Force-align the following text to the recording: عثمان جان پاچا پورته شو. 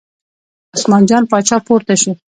عثمان 0.75 1.03
جان 1.09 1.23
پاچا 1.31 1.57
پورته 1.67 1.95
شو. 2.01 2.11